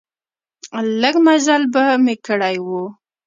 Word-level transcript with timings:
لږ 1.01 1.15
مزل 1.25 1.63
به 1.73 1.83
مې 2.03 2.15
کړی 2.25 2.55
و. 2.67 2.67